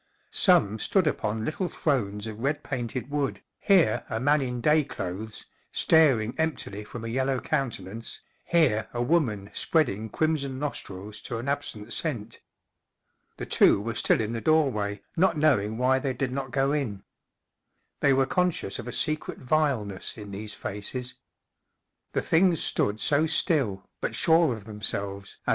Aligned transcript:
Some 0.33 0.79
stood 0.79 1.05
upon 1.05 1.45
little 1.45 1.69
thrones 1.69 2.25
of 2.25 2.39
red 2.39 2.63
painted 2.63 3.11
wood, 3.11 3.43
here 3.59 4.03
a 4.09 4.19
man 4.19 4.41
in 4.41 4.59
day 4.59 4.83
clothes, 4.83 5.45
staring 5.71 6.33
emptily 6.39 6.83
from 6.83 7.05
a 7.05 7.07
yellow 7.07 7.39
countenance, 7.39 8.21
here 8.43 8.89
a 8.95 9.01
woman 9.03 9.51
spreading 9.53 10.09
crimson 10.09 10.57
nostrils 10.57 11.21
to 11.21 11.37
an 11.37 11.47
absent 11.47 11.93
scent. 11.93 12.41
The 13.37 13.45
two 13.45 13.79
were 13.79 13.93
still 13.93 14.19
in 14.21 14.33
the 14.33 14.41
doorway, 14.41 15.01
not 15.15 15.37
knowing 15.37 15.77
why 15.77 15.99
they 15.99 16.13
did 16.13 16.31
not 16.31 16.49
go 16.49 16.71
in. 16.71 17.03
They 17.99 18.11
were 18.11 18.25
conscious 18.25 18.79
of 18.79 18.87
a 18.87 18.91
secret 18.91 19.37
vileness 19.37 20.17
in 20.17 20.31
these 20.31 20.55
faces. 20.55 21.13
The 22.13 22.23
things 22.23 22.59
stood 22.59 22.99
so 22.99 23.27
still, 23.27 23.87
but 23.99 24.15
sure 24.15 24.55
of 24.55 24.65
themselves, 24.65 25.37
as. 25.45 25.49